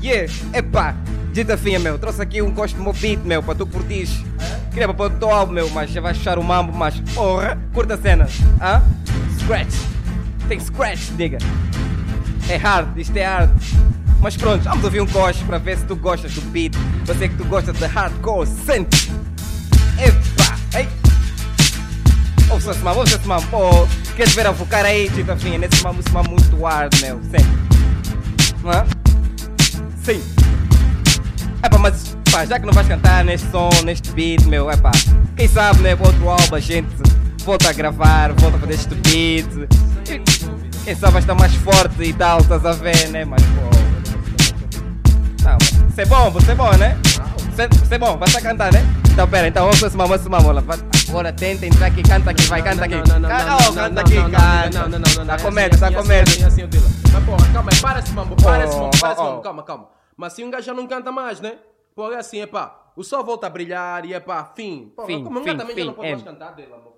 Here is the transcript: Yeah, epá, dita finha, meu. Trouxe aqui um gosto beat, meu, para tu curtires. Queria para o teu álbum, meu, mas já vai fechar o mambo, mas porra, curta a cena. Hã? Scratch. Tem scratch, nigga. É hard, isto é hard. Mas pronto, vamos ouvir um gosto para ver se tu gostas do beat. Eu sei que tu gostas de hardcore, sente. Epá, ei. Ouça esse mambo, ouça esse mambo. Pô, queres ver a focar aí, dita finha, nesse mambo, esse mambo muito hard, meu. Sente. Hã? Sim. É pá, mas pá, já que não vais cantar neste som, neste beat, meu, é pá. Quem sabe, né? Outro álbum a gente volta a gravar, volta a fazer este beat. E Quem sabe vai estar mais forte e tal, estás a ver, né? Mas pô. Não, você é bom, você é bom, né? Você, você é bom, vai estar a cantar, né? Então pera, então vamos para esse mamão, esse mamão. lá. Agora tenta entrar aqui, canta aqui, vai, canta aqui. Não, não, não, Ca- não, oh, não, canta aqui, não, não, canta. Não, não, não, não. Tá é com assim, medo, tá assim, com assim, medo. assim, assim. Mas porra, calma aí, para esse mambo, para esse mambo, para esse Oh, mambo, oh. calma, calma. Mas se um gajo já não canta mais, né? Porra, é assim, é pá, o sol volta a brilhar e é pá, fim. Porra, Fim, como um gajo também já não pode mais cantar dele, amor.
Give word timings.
Yeah, 0.00 0.32
epá, 0.54 0.94
dita 1.32 1.56
finha, 1.56 1.78
meu. 1.78 1.98
Trouxe 1.98 2.22
aqui 2.22 2.40
um 2.40 2.52
gosto 2.52 2.80
beat, 3.00 3.20
meu, 3.24 3.42
para 3.42 3.54
tu 3.54 3.66
curtires. 3.66 4.22
Queria 4.70 4.92
para 4.92 5.06
o 5.06 5.10
teu 5.10 5.30
álbum, 5.30 5.54
meu, 5.54 5.68
mas 5.70 5.90
já 5.90 6.00
vai 6.00 6.14
fechar 6.14 6.38
o 6.38 6.44
mambo, 6.44 6.72
mas 6.72 7.00
porra, 7.14 7.58
curta 7.72 7.94
a 7.94 7.98
cena. 7.98 8.28
Hã? 8.60 8.82
Scratch. 9.40 9.74
Tem 10.48 10.60
scratch, 10.60 11.10
nigga. 11.16 11.38
É 12.48 12.56
hard, 12.56 12.96
isto 12.96 13.16
é 13.16 13.24
hard. 13.24 13.50
Mas 14.20 14.36
pronto, 14.36 14.64
vamos 14.64 14.84
ouvir 14.84 15.00
um 15.00 15.06
gosto 15.06 15.44
para 15.46 15.58
ver 15.58 15.78
se 15.78 15.84
tu 15.84 15.96
gostas 15.96 16.32
do 16.32 16.40
beat. 16.42 16.74
Eu 17.06 17.14
sei 17.14 17.28
que 17.28 17.36
tu 17.36 17.44
gostas 17.44 17.76
de 17.76 17.86
hardcore, 17.86 18.46
sente. 18.46 19.10
Epá, 19.98 20.56
ei. 20.78 20.88
Ouça 22.50 22.70
esse 22.70 22.80
mambo, 22.80 23.00
ouça 23.00 23.16
esse 23.16 23.26
mambo. 23.26 23.46
Pô, 23.48 23.86
queres 24.16 24.34
ver 24.34 24.46
a 24.46 24.54
focar 24.54 24.84
aí, 24.84 25.08
dita 25.08 25.36
finha, 25.36 25.58
nesse 25.58 25.82
mambo, 25.82 26.00
esse 26.00 26.10
mambo 26.12 26.30
muito 26.30 26.62
hard, 26.62 26.94
meu. 27.00 27.20
Sente. 27.30 27.48
Hã? 28.64 29.07
Sim. 30.08 30.22
É 31.62 31.68
pá, 31.68 31.76
mas 31.76 32.16
pá, 32.32 32.46
já 32.46 32.58
que 32.58 32.64
não 32.64 32.72
vais 32.72 32.88
cantar 32.88 33.22
neste 33.26 33.46
som, 33.50 33.68
neste 33.84 34.10
beat, 34.12 34.42
meu, 34.46 34.70
é 34.70 34.76
pá. 34.78 34.90
Quem 35.36 35.46
sabe, 35.46 35.82
né? 35.82 35.94
Outro 36.00 36.30
álbum 36.30 36.54
a 36.54 36.60
gente 36.60 36.88
volta 37.44 37.68
a 37.68 37.72
gravar, 37.74 38.32
volta 38.32 38.56
a 38.56 38.60
fazer 38.60 38.72
este 38.72 38.94
beat. 38.94 39.68
E 40.08 40.18
Quem 40.82 40.94
sabe 40.94 41.12
vai 41.12 41.20
estar 41.20 41.34
mais 41.34 41.54
forte 41.56 42.02
e 42.04 42.14
tal, 42.14 42.40
estás 42.40 42.64
a 42.64 42.72
ver, 42.72 43.08
né? 43.10 43.26
Mas 43.26 43.42
pô. 43.42 43.68
Não, 45.44 45.58
você 45.90 46.00
é 46.00 46.06
bom, 46.06 46.30
você 46.30 46.52
é 46.52 46.54
bom, 46.54 46.72
né? 46.78 46.96
Você, 47.54 47.68
você 47.68 47.94
é 47.96 47.98
bom, 47.98 48.16
vai 48.16 48.28
estar 48.28 48.38
a 48.38 48.42
cantar, 48.42 48.72
né? 48.72 48.82
Então 49.12 49.28
pera, 49.28 49.46
então 49.46 49.64
vamos 49.64 49.78
para 49.78 49.88
esse 49.88 49.96
mamão, 49.98 50.16
esse 50.16 50.28
mamão. 50.30 50.52
lá. 50.52 50.62
Agora 51.08 51.32
tenta 51.32 51.66
entrar 51.66 51.86
aqui, 51.86 52.02
canta 52.02 52.30
aqui, 52.30 52.42
vai, 52.44 52.62
canta 52.62 52.84
aqui. 52.84 52.94
Não, 52.94 53.02
não, 53.04 53.20
não, 53.20 53.28
Ca- 53.28 53.44
não, 53.44 53.56
oh, 53.56 53.62
não, 53.62 53.74
canta 53.74 54.00
aqui, 54.02 54.14
não, 54.14 54.22
não, 54.28 54.30
canta. 54.30 54.78
Não, 54.78 54.88
não, 54.88 54.98
não, 54.98 55.14
não. 55.14 55.26
Tá 55.26 55.34
é 55.34 55.38
com 55.38 55.48
assim, 55.48 55.54
medo, 55.56 55.78
tá 55.78 55.86
assim, 55.86 55.94
com 55.94 56.00
assim, 56.00 56.08
medo. 56.08 56.30
assim, 56.30 56.44
assim. 56.62 56.68
Mas 57.12 57.24
porra, 57.24 57.52
calma 57.52 57.70
aí, 57.72 57.80
para 57.80 57.98
esse 57.98 58.12
mambo, 58.12 58.36
para 58.36 58.64
esse 58.64 58.76
mambo, 58.76 58.90
para 59.00 59.12
esse 59.12 59.20
Oh, 59.20 59.24
mambo, 59.24 59.38
oh. 59.38 59.40
calma, 59.42 59.62
calma. 59.62 59.88
Mas 60.16 60.32
se 60.34 60.44
um 60.44 60.50
gajo 60.50 60.66
já 60.66 60.74
não 60.74 60.86
canta 60.86 61.10
mais, 61.10 61.40
né? 61.40 61.58
Porra, 61.94 62.14
é 62.14 62.18
assim, 62.18 62.40
é 62.40 62.46
pá, 62.46 62.92
o 62.94 63.02
sol 63.02 63.24
volta 63.24 63.46
a 63.46 63.50
brilhar 63.50 64.04
e 64.04 64.12
é 64.12 64.20
pá, 64.20 64.44
fim. 64.54 64.92
Porra, 64.94 65.06
Fim, 65.08 65.24
como 65.24 65.40
um 65.40 65.44
gajo 65.44 65.58
também 65.58 65.76
já 65.76 65.84
não 65.86 65.94
pode 65.94 66.10
mais 66.10 66.22
cantar 66.22 66.52
dele, 66.54 66.72
amor. 66.74 66.97